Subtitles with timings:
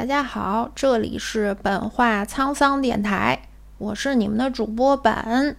[0.00, 3.38] 大家好，这里是本话沧桑电台，
[3.76, 5.58] 我是你们的主播本。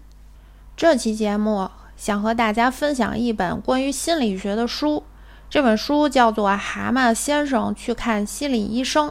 [0.75, 5.03] 这期节目想和大家分享一本关于心理学的书，
[5.47, 9.09] 这本书叫做《蛤蟆先生去看心理医生》。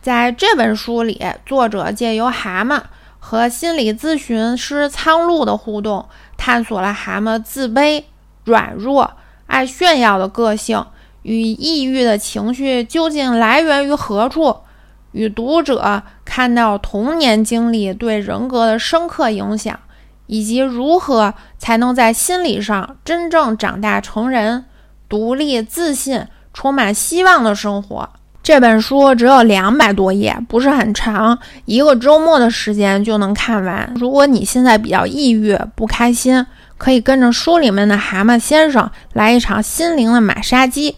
[0.00, 2.80] 在这本书里，作者借由蛤蟆
[3.18, 8.04] 和心理咨询师苍鹭的互动，探索了蛤蟆自卑、
[8.44, 9.16] 软弱、
[9.48, 10.86] 爱炫耀的个性。
[11.22, 14.56] 与抑郁的情绪究竟来源于何处？
[15.12, 19.76] 与读者看到童年经历对人格的深刻影响，
[20.26, 24.64] 以及如何才能在心理上真正长大成人，
[25.08, 28.08] 独立、自信、充满希望的生活。
[28.42, 33.92] 这本书只有两百多页，不是很长，一个周末的时间就能看完。
[33.96, 36.46] 如果你现在比较抑郁、不开心，
[36.78, 40.96] 可以跟着书里面的蛤蟆先生来一场心灵的马杀鸡。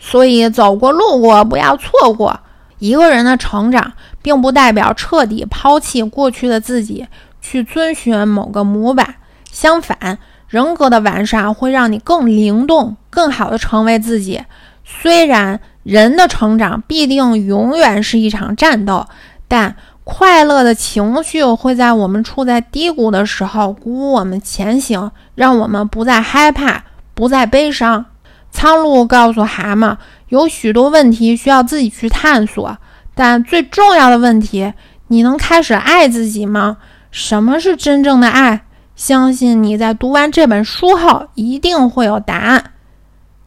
[0.00, 2.40] 所以，走过路过，不要错过。
[2.78, 3.92] 一个人的成长，
[4.22, 7.06] 并不代表彻底抛弃过去的自己，
[7.42, 9.16] 去遵循某个模板。
[9.52, 14.42] 相反，人格的完善会让你更灵动，更好的成为自己。
[14.84, 19.06] 虽然人的成长必定永远是一场战斗，
[19.46, 26.84] 但快乐的情绪会在我们处在低谷的时候鼓舞我们前行，让我们不再害怕，
[27.14, 28.06] 不再悲伤。
[28.50, 29.96] 苍鹭告诉蛤蟆，
[30.28, 32.76] 有许多问题需要自己去探索，
[33.14, 34.72] 但最重要的问题，
[35.08, 36.76] 你能开始爱自己吗？
[37.10, 38.62] 什么是真正的爱？
[38.94, 42.72] 相信你在读完这本书后，一定会有答案。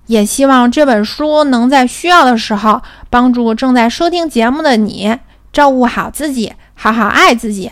[0.08, 5.18] 也希望这本书能在需要的时候，帮助正在收听节目的你，
[5.54, 7.72] 照顾好自己，好好爱自己。